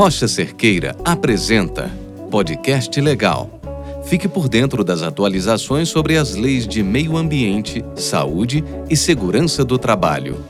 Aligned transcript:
Rocha 0.00 0.26
Cerqueira 0.26 0.96
apresenta 1.04 1.90
Podcast 2.30 2.98
Legal. 2.98 3.50
Fique 4.06 4.26
por 4.26 4.48
dentro 4.48 4.82
das 4.82 5.02
atualizações 5.02 5.90
sobre 5.90 6.16
as 6.16 6.34
leis 6.34 6.66
de 6.66 6.82
meio 6.82 7.18
ambiente, 7.18 7.84
saúde 7.96 8.64
e 8.88 8.96
segurança 8.96 9.62
do 9.62 9.78
trabalho. 9.78 10.42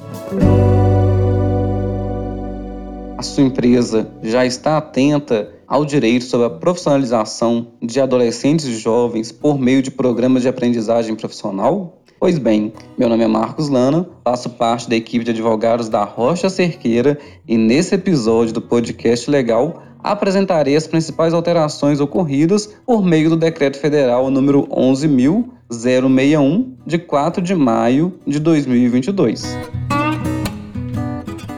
A 3.19 3.23
sua 3.25 3.43
empresa 3.43 4.09
já 4.23 4.47
está 4.47 4.79
atenta 4.79 5.53
ao 5.67 5.85
direito 5.85 6.27
sobre 6.27 6.47
a 6.47 6.51
profissionalização 6.51 7.73
de 7.83 8.01
adolescentes 8.01 8.67
e 8.67 8.77
jovens 8.79 9.33
por 9.33 9.59
meio 9.59 9.83
de 9.83 9.91
programas 9.91 10.43
de 10.43 10.49
aprendizagem 10.49 11.17
profissional? 11.17 12.00
Pois 12.21 12.39
bem, 12.39 12.73
meu 12.99 13.09
nome 13.09 13.25
é 13.25 13.27
Marcos 13.27 13.71
Lana, 13.71 14.07
faço 14.23 14.51
parte 14.51 14.91
da 14.91 14.95
equipe 14.95 15.25
de 15.25 15.31
advogados 15.31 15.89
da 15.89 16.05
Rocha 16.05 16.51
Cerqueira 16.51 17.19
e 17.49 17.57
nesse 17.57 17.95
episódio 17.95 18.53
do 18.53 18.61
podcast 18.61 19.31
Legal 19.31 19.83
apresentarei 20.05 20.77
as 20.77 20.87
principais 20.87 21.33
alterações 21.33 21.99
ocorridas 21.99 22.67
por 22.85 23.03
meio 23.03 23.31
do 23.31 23.39
Decreto 23.39 23.79
Federal 23.79 24.31
número 24.31 24.67
11.061, 24.67 26.75
de 26.87 26.99
4 26.99 27.43
de 27.43 27.55
maio 27.55 28.21
de 28.27 28.39
2022. 28.39 29.57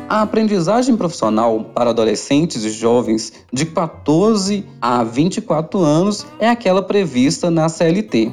A 0.09 0.23
aprendizagem 0.23 0.95
profissional 0.95 1.73
para 1.75 1.91
adolescentes 1.91 2.65
e 2.65 2.71
jovens 2.71 3.33
de 3.53 3.67
14 3.67 4.65
a 4.81 5.03
24 5.03 5.81
anos 5.81 6.25
é 6.39 6.49
aquela 6.49 6.83
prevista 6.83 7.51
na 7.51 7.69
CLT. 7.69 8.31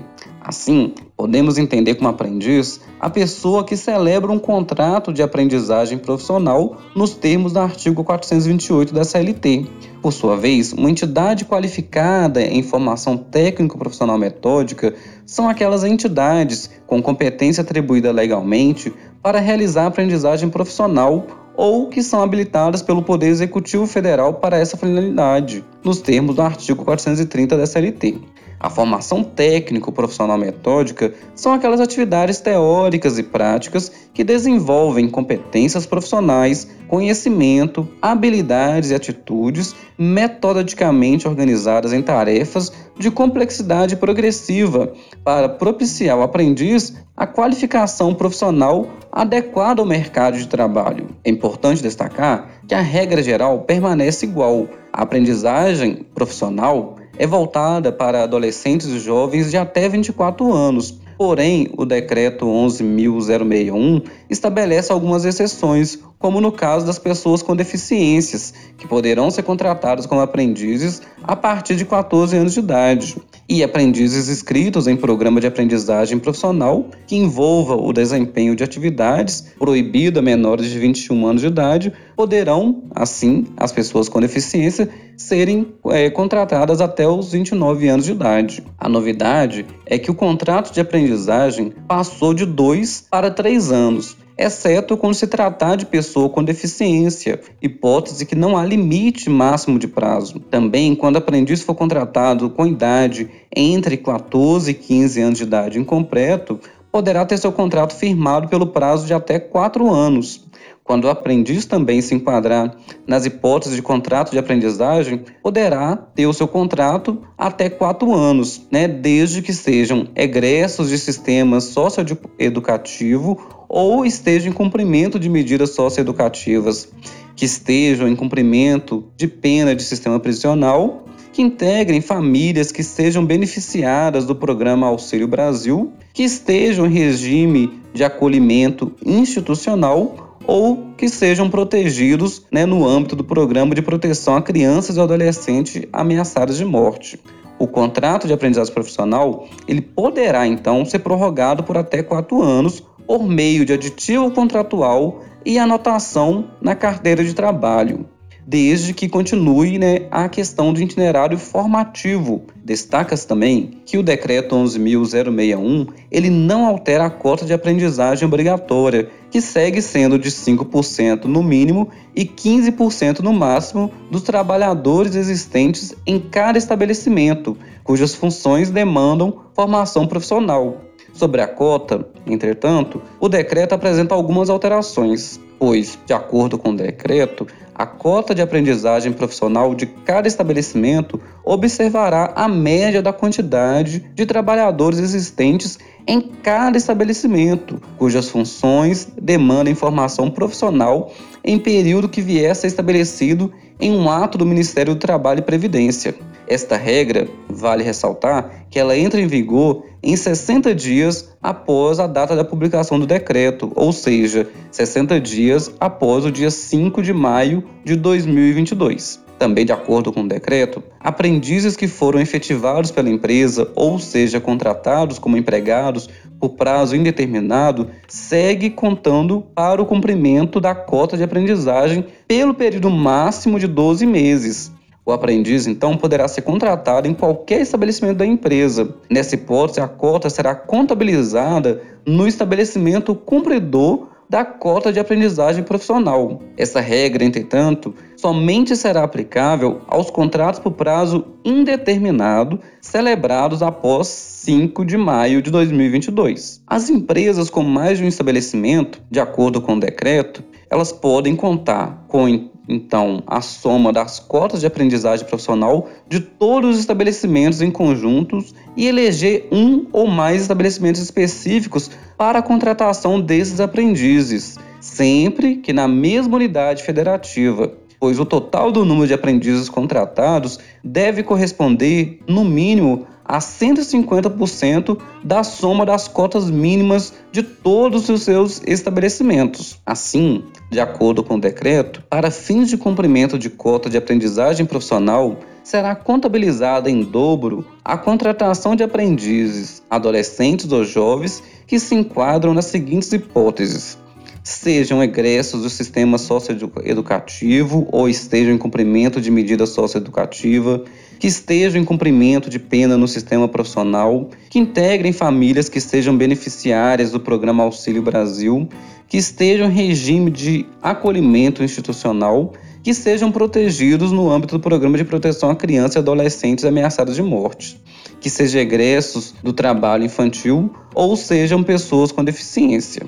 Assim, 0.50 0.96
podemos 1.16 1.60
entender 1.60 1.94
como 1.94 2.10
aprendiz 2.10 2.82
a 3.00 3.08
pessoa 3.08 3.64
que 3.64 3.78
celebra 3.78 4.32
um 4.32 4.40
contrato 4.40 5.14
de 5.14 5.22
aprendizagem 5.22 6.00
profissional 6.00 6.76
nos 6.96 7.14
termos 7.14 7.54
do 7.54 7.60
artigo 7.60 8.04
428 8.04 8.92
da 8.92 9.06
CLT. 9.06 9.68
Por 10.02 10.12
sua 10.12 10.36
vez, 10.36 10.74
uma 10.74 10.90
entidade 10.90 11.46
qualificada 11.46 12.42
em 12.42 12.64
formação 12.64 13.16
técnico-profissional 13.16 14.18
metódica 14.18 14.96
são 15.24 15.48
aquelas 15.48 15.84
entidades 15.84 16.68
com 16.88 17.00
competência 17.00 17.62
atribuída 17.62 18.12
legalmente 18.12 18.92
para 19.22 19.40
realizar 19.40 19.86
aprendizagem 19.86 20.50
profissional 20.50 21.28
ou 21.56 21.90
que 21.90 22.02
são 22.02 22.24
habilitadas 22.24 22.82
pelo 22.82 23.04
Poder 23.04 23.28
Executivo 23.28 23.86
Federal 23.86 24.34
para 24.34 24.58
essa 24.58 24.76
finalidade, 24.76 25.64
nos 25.84 26.02
termos 26.02 26.38
do 26.38 26.42
artigo 26.42 26.84
430 26.84 27.56
da 27.56 27.68
CLT. 27.68 28.39
A 28.60 28.70
formação 28.70 29.24
técnico-profissional 29.24 30.38
metódica 30.38 31.14
são 31.34 31.54
aquelas 31.54 31.80
atividades 31.80 32.42
teóricas 32.42 33.18
e 33.18 33.24
práticas 33.24 33.90
que 34.14 34.22
desenvolvem 34.22 35.10
competências 35.10 35.86
profissionais, 35.86 36.68
conhecimento, 36.90 37.88
habilidades 38.02 38.90
e 38.90 38.96
atitudes 38.96 39.74
metodicamente 39.98 41.26
organizadas 41.26 41.94
em 41.94 42.02
tarefas 42.02 42.74
de 42.98 43.10
complexidade 43.10 43.96
progressiva 43.96 44.92
para 45.24 45.48
propiciar 45.48 46.18
ao 46.18 46.24
aprendiz 46.24 46.96
a 47.16 47.26
qualificação 47.26 48.14
profissional 48.14 48.90
adequada 49.10 49.82
ao 49.82 49.88
mercado 49.88 50.38
de 50.38 50.48
trabalho. 50.48 51.08
É 51.24 51.30
importante 51.30 51.82
destacar 51.82 52.62
que 52.68 52.76
a 52.76 52.82
regra 52.82 53.24
geral 53.24 53.62
permanece 53.62 54.26
igual. 54.26 54.68
A 54.92 55.04
aprendizagem 55.04 56.06
profissional 56.14 56.99
é 57.20 57.28
voltada 57.28 57.92
para 57.92 58.24
adolescentes 58.24 58.88
e 58.88 58.98
jovens 58.98 59.52
de 59.52 59.58
até 59.58 59.90
24 59.90 60.52
anos. 60.52 60.98
Porém, 61.18 61.68
o 61.78 61.86
decreto 61.86 62.46
11.061 62.46 64.06
estabelece 64.30 64.90
algumas 64.90 65.26
exceções, 65.26 66.00
como 66.20 66.42
no 66.42 66.52
caso 66.52 66.86
das 66.86 67.00
pessoas 67.00 67.42
com 67.42 67.56
deficiências, 67.56 68.54
que 68.78 68.86
poderão 68.86 69.32
ser 69.32 69.44
contratadas 69.44 70.06
como 70.06 70.20
aprendizes 70.20 71.02
a 71.24 71.36
partir 71.36 71.78
de 71.78 71.86
14 71.86 72.36
anos 72.36 72.54
de 72.54 72.60
idade, 72.60 73.16
e 73.50 73.64
aprendizes 73.64 74.30
inscritos 74.30 74.86
em 74.86 74.96
programa 74.96 75.42
de 75.42 75.48
aprendizagem 75.48 76.20
profissional 76.20 76.86
que 77.08 77.16
envolva 77.16 77.76
o 77.76 77.92
desempenho 77.92 78.56
de 78.56 78.64
atividades 78.64 79.54
proibidas 79.58 80.20
a 80.20 80.22
menores 80.22 80.70
de 80.70 80.78
21 80.78 81.26
anos 81.26 81.42
de 81.42 81.48
idade, 81.48 81.92
poderão, 82.16 82.84
assim, 82.94 83.48
as 83.58 83.72
pessoas 83.72 84.08
com 84.08 84.20
deficiência 84.20 84.88
serem 85.18 85.74
é, 85.88 86.10
contratadas 86.12 86.80
até 86.80 87.08
os 87.08 87.32
29 87.32 87.88
anos 87.88 88.06
de 88.06 88.12
idade. 88.12 88.64
A 88.78 88.88
novidade 88.88 89.66
é 89.86 89.98
que 89.98 90.12
o 90.12 90.16
contrato 90.16 90.72
de 90.72 90.80
aprendizagem 90.80 91.74
passou 91.88 92.34
de 92.34 92.46
dois 92.46 93.06
para 93.10 93.32
três 93.32 93.72
anos, 93.72 94.16
exceto 94.40 94.96
quando 94.96 95.14
se 95.14 95.28
tratar 95.28 95.76
de 95.76 95.86
pessoa 95.86 96.30
com 96.30 96.42
deficiência, 96.42 97.42
hipótese 97.62 98.26
que 98.26 98.36
não 98.36 98.56
há 98.56 98.64
limite 98.64 99.30
máximo 99.30 99.78
de 99.78 99.88
prazo. 99.88 100.40
Também, 100.40 100.96
quando 100.96 101.16
o 101.16 101.18
aprendiz 101.20 101.62
for 101.62 101.76
contratado 101.76 102.50
com 102.50 102.66
idade 102.66 103.30
entre 103.54 103.98
14 103.98 104.72
e 104.72 104.74
15 104.74 105.22
anos 105.22 105.38
de 105.40 105.44
idade 105.44 105.78
incompleto, 105.78 106.58
poderá 106.90 107.26
ter 107.26 107.38
seu 107.38 107.52
contrato 107.52 107.94
firmado 107.94 108.48
pelo 108.48 108.68
prazo 108.68 109.06
de 109.06 109.14
até 109.14 109.38
quatro 109.40 109.94
anos. 109.94 110.48
Quando 110.86 111.06
o 111.06 111.10
aprendiz 111.10 111.66
também 111.66 112.02
se 112.02 112.16
enquadrar 112.16 112.76
nas 113.06 113.26
hipóteses 113.26 113.76
de 113.76 113.82
contrato 113.82 114.32
de 114.32 114.40
aprendizagem, 114.40 115.22
poderá 115.44 115.96
ter 115.96 116.26
o 116.26 116.34
seu 116.34 116.48
contrato 116.48 117.22
até 117.38 117.70
quatro 117.70 118.12
anos, 118.16 118.66
né, 118.72 118.88
desde 118.88 119.44
que 119.44 119.54
sejam 119.54 120.08
egressos 120.16 120.90
de 120.90 120.98
sistema 120.98 121.62
socioeducativo 121.62 123.59
ou 123.70 124.04
estejam 124.04 124.50
em 124.50 124.54
cumprimento 124.54 125.20
de 125.20 125.30
medidas 125.30 125.70
socioeducativas, 125.76 126.90
que 127.36 127.46
estejam 127.46 128.08
em 128.08 128.16
cumprimento 128.16 129.06
de 129.16 129.28
pena 129.28 129.76
de 129.76 129.84
sistema 129.84 130.20
prisional 130.20 131.06
que 131.32 131.44
integrem 131.44 132.02
famílias 132.02 132.72
que 132.72 132.84
sejam 132.84 133.24
beneficiadas 133.24 134.26
do 134.26 134.36
programa 134.36 134.88
Auxílio 134.88 135.28
Brasil, 135.28 135.94
que 136.14 136.24
estejam 136.24 136.86
em 136.86 136.90
regime 136.90 137.80
de 137.94 138.04
acolhimento 138.04 138.92
institucional 139.06 140.38
ou 140.46 140.94
que 140.98 141.08
sejam 141.08 141.50
protegidos 141.50 142.44
né, 142.52 142.66
no 142.66 142.86
âmbito 142.86 143.16
do 143.16 143.24
Programa 143.24 143.76
de 143.76 143.82
Proteção 143.82 144.36
a 144.36 144.42
Crianças 144.42 144.98
e 144.98 145.00
Adolescentes 145.00 145.84
Ameaçadas 145.94 146.58
de 146.58 146.66
Morte. 146.66 147.20
O 147.60 147.68
contrato 147.68 148.26
de 148.26 148.34
aprendizagem 148.34 148.74
profissional 148.74 149.48
ele 149.68 149.82
poderá 149.82 150.48
então 150.48 150.84
ser 150.84 151.00
prorrogado 151.00 151.64
por 151.64 151.78
até 151.78 152.02
quatro 152.02 152.42
anos 152.42 152.84
por 153.10 153.28
meio 153.28 153.66
de 153.66 153.74
aditivo 153.74 154.30
contratual 154.30 155.24
e 155.44 155.58
anotação 155.58 156.52
na 156.62 156.76
carteira 156.76 157.24
de 157.24 157.34
trabalho 157.34 158.06
desde 158.46 158.96
que 158.96 159.08
continue 159.08 159.78
né, 159.78 160.08
a 160.10 160.28
questão 160.28 160.74
do 160.74 160.82
itinerário 160.82 161.38
formativo. 161.38 162.44
Destaca-se 162.66 163.28
também 163.28 163.80
que 163.86 163.96
o 163.96 164.02
decreto 164.02 164.56
11.061 164.56 165.88
ele 166.12 166.32
não 166.32 166.66
altera 166.66 167.06
a 167.06 167.10
cota 167.12 167.46
de 167.46 167.54
aprendizagem 167.54 168.28
obrigatória, 168.28 169.08
que 169.30 169.40
segue 169.40 169.84
sendo 169.84 170.18
de 170.18 170.32
5% 170.32 171.26
no 171.26 171.44
mínimo 171.44 171.90
e 172.16 172.26
15% 172.26 173.20
no 173.20 173.34
máximo 173.34 173.92
dos 174.10 174.24
trabalhadores 174.24 175.14
existentes 175.14 175.94
em 176.08 176.20
cada 176.20 176.58
estabelecimento, 176.58 177.56
cujas 177.84 178.16
funções 178.16 178.72
demandam 178.72 179.42
formação 179.54 180.08
profissional. 180.08 180.89
Sobre 181.14 181.42
a 181.42 181.48
cota, 181.48 182.06
entretanto, 182.26 183.02
o 183.20 183.28
decreto 183.28 183.74
apresenta 183.74 184.16
algumas 184.16 184.50
alterações, 184.50 185.40
pois, 185.58 185.98
de 186.06 186.14
acordo 186.14 186.58
com 186.58 186.70
o 186.70 186.76
decreto, 186.76 187.46
a 187.80 187.86
cota 187.86 188.36
de 188.36 188.42
aprendizagem 188.42 189.14
profissional 189.14 189.74
de 189.74 189.86
cada 189.86 190.28
estabelecimento 190.28 191.18
observará 191.46 192.34
a 192.36 192.46
média 192.46 193.02
da 193.02 193.14
quantidade 193.14 194.06
de 194.14 194.26
trabalhadores 194.26 195.00
existentes 195.00 195.80
em 196.06 196.20
cada 196.20 196.78
estabelecimento, 196.78 197.82
cujas 197.98 198.28
funções 198.28 199.08
demandam 199.22 199.72
informação 199.72 200.30
profissional 200.30 201.14
em 201.42 201.58
período 201.58 202.10
que 202.10 202.22
vier 202.22 202.52
a 202.52 202.56
ser 202.56 202.68
estabelecido 202.68 203.50
em 203.80 203.96
um 203.96 204.10
ato 204.10 204.38
do 204.38 204.46
Ministério 204.46 204.94
do 204.94 205.00
Trabalho 205.00 205.40
e 205.40 205.44
Previdência. 205.44 206.16
Esta 206.50 206.76
regra, 206.76 207.28
vale 207.48 207.84
ressaltar, 207.84 208.66
que 208.72 208.80
ela 208.80 208.98
entra 208.98 209.22
em 209.22 209.28
vigor 209.28 209.86
em 210.02 210.16
60 210.16 210.74
dias 210.74 211.30
após 211.40 212.00
a 212.00 212.08
data 212.08 212.36
da 212.36 212.44
publicação 212.44 213.00
do 213.00 213.06
decreto, 213.06 213.72
ou 213.76 213.94
seja, 213.94 214.50
60 214.72 215.20
dias 215.20 215.72
após 215.80 216.26
o 216.26 216.32
dia 216.32 216.50
5 216.50 217.04
de 217.04 217.14
maio 217.14 217.64
de 217.86 217.96
2022. 217.96 219.24
Também 219.38 219.64
de 219.64 219.72
acordo 219.72 220.12
com 220.12 220.24
o 220.24 220.28
decreto, 220.28 220.84
aprendizes 221.00 221.78
que 221.78 221.88
foram 221.88 222.20
efetivados 222.20 222.90
pela 222.90 223.12
empresa, 223.12 223.72
ou 223.76 224.00
seja, 224.00 224.42
contratados 224.42 225.20
como 225.20 225.38
empregados 225.38 226.10
por 226.40 226.50
prazo 226.50 226.96
indeterminado, 226.96 227.90
segue 228.08 228.72
contando 228.72 229.42
para 229.54 229.82
o 229.82 229.86
cumprimento 229.86 230.60
da 230.60 230.74
cota 230.74 231.16
de 231.16 231.22
aprendizagem 231.24 232.06
pelo 232.28 232.56
período 232.56 232.90
máximo 232.90 233.60
de 233.60 233.68
12 233.68 234.06
meses, 234.08 234.72
o 235.10 235.14
aprendiz, 235.14 235.68
então, 235.68 235.98
poderá 235.98 236.28
ser 236.28 236.42
contratado 236.42 237.08
em 237.08 237.14
qualquer 237.14 237.62
estabelecimento 237.62 238.18
da 238.18 238.26
empresa. 238.26 238.96
Nessa 239.10 239.36
hipótese, 239.36 239.82
a 239.82 239.88
cota 239.88 240.30
será 240.30 240.56
contabilizada 240.56 241.82
no 242.06 242.28
estabelecimento 242.28 243.14
cumpridor 243.16 244.08
da 244.30 244.46
cota 244.46 244.94
de 244.94 245.00
aprendizagem 245.00 245.64
profissional. 245.64 246.40
Essa 246.56 246.80
regra, 246.80 247.24
entretanto, 247.24 247.96
somente 248.16 248.76
será 248.76 249.04
aplicável 249.04 249.82
aos 249.88 250.12
contratos 250.12 250.60
por 250.60 250.74
prazo 250.74 251.26
indeterminado 251.44 252.60
celebrados 252.80 253.64
após 253.64 254.08
5 254.08 254.86
de 254.86 254.98
maio 254.98 255.42
de 255.42 255.50
2022. 255.50 256.62
As 256.68 256.92
empresas 256.92 257.50
com 257.50 257.64
mais 257.64 257.98
de 257.98 258.04
um 258.04 258.08
estabelecimento, 258.08 259.02
de 259.10 259.20
acordo 259.20 259.62
com 259.62 259.76
o 259.76 259.80
decreto, 259.80 260.44
elas 260.70 260.92
podem 260.92 261.36
contar 261.36 262.06
com 262.08 262.49
então 262.70 263.24
a 263.26 263.42
soma 263.42 263.92
das 263.92 264.20
cotas 264.20 264.60
de 264.60 264.68
aprendizagem 264.68 265.26
profissional 265.26 265.90
de 266.08 266.20
todos 266.20 266.76
os 266.76 266.80
estabelecimentos 266.80 267.62
em 267.62 267.72
conjuntos 267.72 268.54
e 268.78 268.88
eleger 268.88 269.48
um 269.52 269.88
ou 269.92 270.06
mais 270.06 270.44
estabelecimentos 270.44 271.02
específicos 271.02 271.90
para 272.16 272.40
a 272.40 272.44
contratação 272.44 273.20
desses 273.20 273.60
aprendizes, 273.60 274.58
sempre 274.80 275.56
que 275.56 275.74
na 275.74 275.88
mesma 275.88 276.36
unidade 276.36 276.84
federativa 276.84 277.74
pois 278.00 278.20
o 278.20 278.26
total 278.26 278.72
do 278.72 278.86
número 278.86 279.08
de 279.08 279.14
aprendizes 279.14 279.70
contratados 279.70 280.60
deve 280.84 281.22
corresponder, 281.24 282.20
no 282.28 282.46
mínimo, 282.46 283.06
a 283.30 283.38
150% 283.38 284.98
da 285.24 285.44
soma 285.44 285.86
das 285.86 286.08
cotas 286.08 286.50
mínimas 286.50 287.14
de 287.32 287.44
todos 287.44 288.10
os 288.10 288.24
seus 288.24 288.60
estabelecimentos. 288.66 289.80
Assim, 289.86 290.44
de 290.72 290.80
acordo 290.80 291.24
com 291.24 291.36
o 291.36 291.40
decreto, 291.40 292.02
para 292.10 292.32
fins 292.32 292.70
de 292.70 292.78
cumprimento 292.78 293.38
de 293.38 293.52
cota 293.52 293.88
de 293.88 293.98
aprendizagem 293.98 294.66
profissional, 294.66 295.38
será 295.64 295.94
contabilizada 295.94 296.90
em 296.90 297.04
dobro 297.04 297.64
a 297.86 297.96
contratação 297.96 298.76
de 298.76 298.82
aprendizes, 298.82 299.84
adolescentes 299.88 300.72
ou 300.72 300.84
jovens 300.84 301.44
que 301.68 301.80
se 301.80 301.94
enquadram 301.94 302.56
nas 302.56 302.66
seguintes 302.66 303.14
hipóteses: 303.14 303.96
sejam 304.44 305.04
egressos 305.04 305.62
do 305.62 305.70
sistema 305.70 306.18
socioeducativo 306.18 307.88
ou 307.92 308.10
estejam 308.10 308.54
em 308.54 308.58
cumprimento 308.58 309.20
de 309.20 309.30
medida 309.30 309.66
socioeducativa, 309.66 310.84
que 311.20 311.28
estejam 311.28 311.82
em 311.82 311.86
cumprimento 311.86 312.50
de 312.50 312.58
pena 312.58 312.98
no 312.98 313.08
sistema 313.08 313.48
profissional, 313.48 314.30
que 314.50 314.58
integrem 314.58 315.12
famílias 315.12 315.68
que 315.68 315.82
sejam 315.82 316.16
beneficiárias 316.16 317.12
do 317.12 317.20
programa 317.20 317.64
Auxílio 317.64 318.02
Brasil, 318.02 318.68
que 319.08 319.18
estejam 319.18 319.68
em 319.68 319.74
regime 319.74 320.32
de 320.32 320.66
acolhimento 320.82 321.64
institucional, 321.64 322.54
que 322.82 322.94
sejam 322.94 323.32
protegidos 323.32 324.12
no 324.12 324.32
âmbito 324.32 324.58
do 324.58 324.62
programa 324.62 324.98
de 324.98 325.04
proteção 325.04 325.50
a 325.50 325.56
crianças 325.56 325.96
e 325.96 326.00
adolescentes 326.00 326.64
ameaçados 326.64 327.16
de 327.16 327.22
morte, 327.22 327.80
que 328.22 328.30
sejam 328.30 328.62
egressos 328.62 329.34
do 329.44 329.52
trabalho 329.52 330.06
infantil 330.06 330.74
ou 330.96 331.18
sejam 331.18 331.62
pessoas 331.62 332.12
com 332.14 332.24
deficiência. 332.24 333.04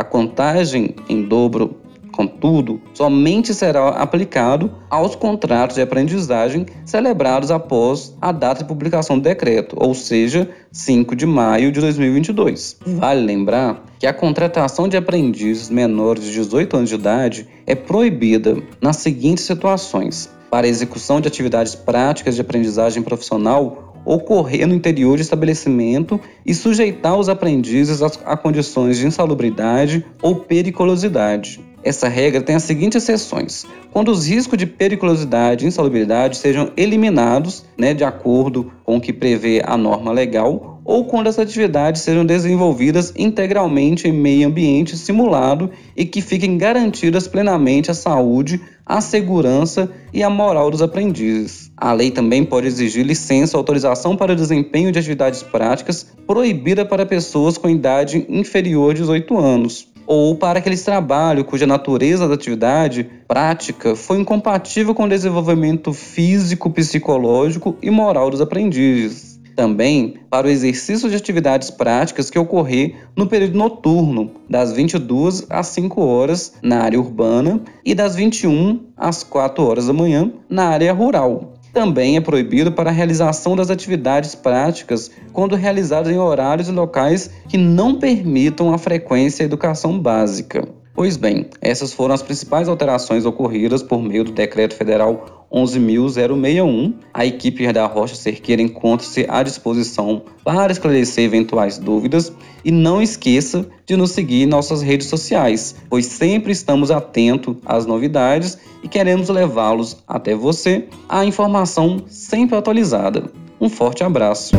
A 0.00 0.04
contagem 0.04 0.94
em 1.10 1.24
dobro, 1.24 1.76
contudo, 2.10 2.80
somente 2.94 3.52
será 3.52 3.90
aplicado 3.90 4.72
aos 4.88 5.14
contratos 5.14 5.76
de 5.76 5.82
aprendizagem 5.82 6.64
celebrados 6.86 7.50
após 7.50 8.16
a 8.18 8.32
data 8.32 8.62
de 8.62 8.68
publicação 8.68 9.18
do 9.18 9.24
decreto, 9.24 9.76
ou 9.78 9.94
seja, 9.94 10.48
5 10.72 11.14
de 11.14 11.26
maio 11.26 11.70
de 11.70 11.82
2022. 11.82 12.78
Vale 12.86 13.20
lembrar 13.20 13.84
que 13.98 14.06
a 14.06 14.14
contratação 14.14 14.88
de 14.88 14.96
aprendizes 14.96 15.68
menores 15.68 16.24
de 16.24 16.32
18 16.32 16.78
anos 16.78 16.88
de 16.88 16.94
idade 16.94 17.46
é 17.66 17.74
proibida 17.74 18.56
nas 18.80 18.96
seguintes 18.96 19.44
situações: 19.44 20.30
para 20.50 20.66
execução 20.66 21.20
de 21.20 21.28
atividades 21.28 21.74
práticas 21.74 22.36
de 22.36 22.40
aprendizagem 22.40 23.02
profissional 23.02 23.89
ocorrer 24.10 24.66
no 24.66 24.74
interior 24.74 25.16
de 25.16 25.22
estabelecimento 25.22 26.20
e 26.44 26.52
sujeitar 26.52 27.16
os 27.16 27.28
aprendizes 27.28 28.02
a, 28.02 28.36
condições 28.36 28.98
de 28.98 29.06
insalubridade 29.06 30.04
ou 30.20 30.34
periculosidade. 30.34 31.60
Essa 31.84 32.08
regra 32.08 32.42
tem 32.42 32.56
as 32.56 32.64
seguintes 32.64 33.02
exceções: 33.02 33.64
quando 33.92 34.10
os 34.10 34.26
riscos 34.26 34.58
de 34.58 34.66
periculosidade 34.66 35.64
e 35.64 35.68
insalubridade 35.68 36.36
sejam 36.36 36.72
eliminados, 36.76 37.64
né, 37.78 37.94
de 37.94 38.02
acordo 38.02 38.72
com 38.84 38.96
o 38.96 39.00
que 39.00 39.12
prevê 39.12 39.62
a 39.64 39.76
norma 39.76 40.10
legal, 40.10 40.79
ou 40.90 41.04
quando 41.04 41.28
as 41.28 41.38
atividades 41.38 42.02
sejam 42.02 42.26
desenvolvidas 42.26 43.14
integralmente 43.16 44.08
em 44.08 44.12
meio 44.12 44.48
ambiente 44.48 44.96
simulado 44.96 45.70
e 45.96 46.04
que 46.04 46.20
fiquem 46.20 46.58
garantidas 46.58 47.28
plenamente 47.28 47.92
a 47.92 47.94
saúde, 47.94 48.60
a 48.84 49.00
segurança 49.00 49.88
e 50.12 50.20
a 50.20 50.28
moral 50.28 50.68
dos 50.68 50.82
aprendizes. 50.82 51.70
A 51.76 51.92
lei 51.92 52.10
também 52.10 52.44
pode 52.44 52.66
exigir 52.66 53.06
licença 53.06 53.56
ou 53.56 53.60
autorização 53.60 54.16
para 54.16 54.32
o 54.32 54.36
desempenho 54.36 54.90
de 54.90 54.98
atividades 54.98 55.44
práticas 55.44 56.08
proibida 56.26 56.84
para 56.84 57.06
pessoas 57.06 57.56
com 57.56 57.70
idade 57.70 58.26
inferior 58.28 58.90
a 58.90 58.94
18 58.94 59.38
anos 59.38 59.86
ou 60.08 60.34
para 60.34 60.58
aqueles 60.58 60.82
trabalhos 60.82 61.46
cuja 61.46 61.68
natureza 61.68 62.26
da 62.26 62.34
atividade 62.34 63.08
prática 63.28 63.94
foi 63.94 64.18
incompatível 64.18 64.92
com 64.92 65.04
o 65.04 65.08
desenvolvimento 65.08 65.92
físico, 65.92 66.68
psicológico 66.68 67.76
e 67.80 67.92
moral 67.92 68.28
dos 68.28 68.40
aprendizes. 68.40 69.29
Também 69.60 70.14
para 70.30 70.46
o 70.46 70.50
exercício 70.50 71.10
de 71.10 71.16
atividades 71.16 71.68
práticas 71.68 72.30
que 72.30 72.38
ocorrer 72.38 72.94
no 73.14 73.26
período 73.26 73.58
noturno, 73.58 74.30
das 74.48 74.72
22 74.72 75.44
às 75.50 75.66
5 75.66 76.00
horas 76.00 76.54
na 76.62 76.78
área 76.78 76.98
urbana 76.98 77.60
e 77.84 77.94
das 77.94 78.16
21 78.16 78.80
às 78.96 79.22
4 79.22 79.62
horas 79.62 79.86
da 79.86 79.92
manhã 79.92 80.32
na 80.48 80.68
área 80.68 80.94
rural. 80.94 81.52
Também 81.74 82.16
é 82.16 82.22
proibido 82.22 82.72
para 82.72 82.88
a 82.88 82.92
realização 82.92 83.54
das 83.54 83.68
atividades 83.68 84.34
práticas 84.34 85.10
quando 85.30 85.56
realizadas 85.56 86.10
em 86.10 86.18
horários 86.18 86.68
e 86.68 86.72
locais 86.72 87.28
que 87.46 87.58
não 87.58 87.98
permitam 87.98 88.72
a 88.72 88.78
frequência 88.78 89.42
e 89.42 89.44
educação 89.44 90.00
básica. 90.00 90.66
Pois 91.00 91.16
bem, 91.16 91.46
essas 91.62 91.94
foram 91.94 92.14
as 92.14 92.20
principais 92.20 92.68
alterações 92.68 93.24
ocorridas 93.24 93.82
por 93.82 94.02
meio 94.02 94.22
do 94.22 94.32
Decreto 94.32 94.74
Federal 94.74 95.46
11.061. 95.50 96.92
A 97.14 97.24
equipe 97.24 97.72
da 97.72 97.86
Rocha 97.86 98.14
Cerqueira 98.14 98.60
encontra-se 98.60 99.24
à 99.26 99.42
disposição 99.42 100.20
para 100.44 100.70
esclarecer 100.70 101.24
eventuais 101.24 101.78
dúvidas 101.78 102.30
e 102.62 102.70
não 102.70 103.00
esqueça 103.00 103.66
de 103.86 103.96
nos 103.96 104.10
seguir 104.10 104.42
em 104.42 104.46
nossas 104.46 104.82
redes 104.82 105.06
sociais, 105.06 105.74
pois 105.88 106.04
sempre 106.04 106.52
estamos 106.52 106.90
atentos 106.90 107.56
às 107.64 107.86
novidades 107.86 108.58
e 108.82 108.86
queremos 108.86 109.30
levá-los 109.30 109.96
até 110.06 110.34
você 110.34 110.86
a 111.08 111.24
informação 111.24 112.04
sempre 112.08 112.58
atualizada. 112.58 113.32
Um 113.58 113.70
forte 113.70 114.04
abraço. 114.04 114.54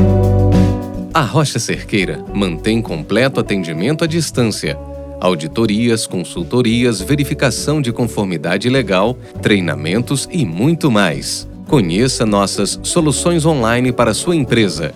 A 1.14 1.22
Rocha 1.22 1.60
Cerqueira 1.60 2.26
mantém 2.34 2.82
completo 2.82 3.40
atendimento 3.40 4.04
à 4.04 4.08
distância 4.08 4.76
auditorias, 5.21 6.07
consultorias, 6.07 7.00
verificação 7.00 7.81
de 7.81 7.94
conformidade 7.94 8.69
legal, 8.69 9.15
treinamentos 9.41 10.27
e 10.31 10.44
muito 10.44 10.89
mais. 10.91 11.47
Conheça 11.68 12.25
nossas 12.25 12.80
soluções 12.83 13.45
online 13.45 13.94
para 13.94 14.13
sua 14.13 14.35
empresa. 14.35 14.94